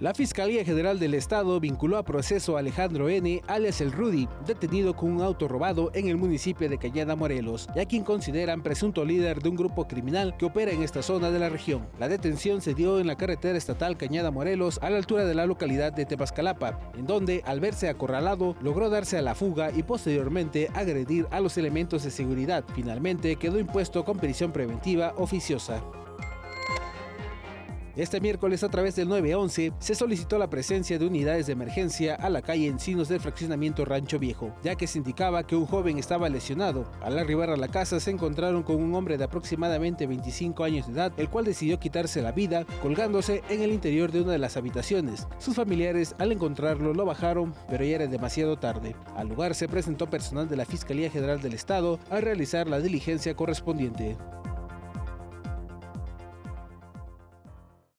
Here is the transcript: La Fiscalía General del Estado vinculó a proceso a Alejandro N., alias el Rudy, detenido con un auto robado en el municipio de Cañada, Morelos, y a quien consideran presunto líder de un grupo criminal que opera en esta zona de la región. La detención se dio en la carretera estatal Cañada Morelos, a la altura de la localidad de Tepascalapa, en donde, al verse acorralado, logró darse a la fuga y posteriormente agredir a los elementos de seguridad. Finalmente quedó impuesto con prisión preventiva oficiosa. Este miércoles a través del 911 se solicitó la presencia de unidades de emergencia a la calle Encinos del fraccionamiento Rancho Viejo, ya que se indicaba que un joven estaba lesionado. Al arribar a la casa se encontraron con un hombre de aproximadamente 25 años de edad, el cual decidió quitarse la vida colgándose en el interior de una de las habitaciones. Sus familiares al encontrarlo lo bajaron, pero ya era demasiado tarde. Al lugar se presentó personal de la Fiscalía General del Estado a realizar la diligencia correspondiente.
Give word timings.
La 0.00 0.12
Fiscalía 0.12 0.64
General 0.64 0.98
del 0.98 1.14
Estado 1.14 1.60
vinculó 1.60 1.98
a 1.98 2.02
proceso 2.02 2.56
a 2.56 2.58
Alejandro 2.58 3.08
N., 3.08 3.40
alias 3.46 3.80
el 3.80 3.92
Rudy, 3.92 4.28
detenido 4.44 4.96
con 4.96 5.12
un 5.12 5.22
auto 5.22 5.46
robado 5.46 5.92
en 5.94 6.08
el 6.08 6.16
municipio 6.16 6.68
de 6.68 6.78
Cañada, 6.78 7.14
Morelos, 7.14 7.68
y 7.76 7.78
a 7.78 7.86
quien 7.86 8.02
consideran 8.02 8.64
presunto 8.64 9.04
líder 9.04 9.40
de 9.40 9.50
un 9.50 9.54
grupo 9.54 9.86
criminal 9.86 10.36
que 10.36 10.46
opera 10.46 10.72
en 10.72 10.82
esta 10.82 11.00
zona 11.00 11.30
de 11.30 11.38
la 11.38 11.48
región. 11.48 11.86
La 12.00 12.08
detención 12.08 12.60
se 12.60 12.74
dio 12.74 12.98
en 12.98 13.06
la 13.06 13.14
carretera 13.14 13.56
estatal 13.56 13.96
Cañada 13.96 14.32
Morelos, 14.32 14.80
a 14.82 14.90
la 14.90 14.96
altura 14.96 15.24
de 15.26 15.34
la 15.36 15.46
localidad 15.46 15.92
de 15.92 16.06
Tepascalapa, 16.06 16.80
en 16.98 17.06
donde, 17.06 17.42
al 17.46 17.60
verse 17.60 17.88
acorralado, 17.88 18.56
logró 18.60 18.90
darse 18.90 19.16
a 19.16 19.22
la 19.22 19.36
fuga 19.36 19.70
y 19.70 19.84
posteriormente 19.84 20.70
agredir 20.74 21.28
a 21.30 21.38
los 21.38 21.56
elementos 21.56 22.02
de 22.02 22.10
seguridad. 22.10 22.64
Finalmente 22.74 23.36
quedó 23.36 23.60
impuesto 23.60 24.04
con 24.04 24.18
prisión 24.18 24.50
preventiva 24.50 25.14
oficiosa. 25.16 25.84
Este 27.96 28.20
miércoles 28.20 28.64
a 28.64 28.68
través 28.68 28.96
del 28.96 29.08
911 29.08 29.72
se 29.78 29.94
solicitó 29.94 30.36
la 30.36 30.50
presencia 30.50 30.98
de 30.98 31.06
unidades 31.06 31.46
de 31.46 31.52
emergencia 31.52 32.16
a 32.16 32.28
la 32.28 32.42
calle 32.42 32.66
Encinos 32.66 33.08
del 33.08 33.20
fraccionamiento 33.20 33.84
Rancho 33.84 34.18
Viejo, 34.18 34.52
ya 34.64 34.74
que 34.74 34.88
se 34.88 34.98
indicaba 34.98 35.46
que 35.46 35.54
un 35.54 35.64
joven 35.64 35.96
estaba 35.96 36.28
lesionado. 36.28 36.90
Al 37.00 37.16
arribar 37.20 37.50
a 37.50 37.56
la 37.56 37.68
casa 37.68 38.00
se 38.00 38.10
encontraron 38.10 38.64
con 38.64 38.82
un 38.82 38.96
hombre 38.96 39.16
de 39.16 39.22
aproximadamente 39.22 40.08
25 40.08 40.64
años 40.64 40.88
de 40.88 40.94
edad, 40.94 41.12
el 41.18 41.28
cual 41.28 41.44
decidió 41.44 41.78
quitarse 41.78 42.20
la 42.20 42.32
vida 42.32 42.66
colgándose 42.82 43.44
en 43.48 43.62
el 43.62 43.70
interior 43.70 44.10
de 44.10 44.22
una 44.22 44.32
de 44.32 44.38
las 44.38 44.56
habitaciones. 44.56 45.28
Sus 45.38 45.54
familiares 45.54 46.16
al 46.18 46.32
encontrarlo 46.32 46.94
lo 46.94 47.04
bajaron, 47.04 47.54
pero 47.70 47.84
ya 47.84 47.94
era 47.94 48.06
demasiado 48.08 48.58
tarde. 48.58 48.96
Al 49.14 49.28
lugar 49.28 49.54
se 49.54 49.68
presentó 49.68 50.10
personal 50.10 50.48
de 50.48 50.56
la 50.56 50.64
Fiscalía 50.64 51.10
General 51.10 51.40
del 51.40 51.54
Estado 51.54 52.00
a 52.10 52.20
realizar 52.20 52.66
la 52.66 52.80
diligencia 52.80 53.36
correspondiente. 53.36 54.16